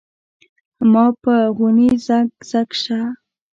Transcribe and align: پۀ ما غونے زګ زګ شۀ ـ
پۀ 0.77 0.83
ما 0.91 1.05
غونے 1.57 1.89
زګ 2.05 2.27
زګ 2.49 2.69
شۀ 2.81 2.99
ـ 3.07 3.15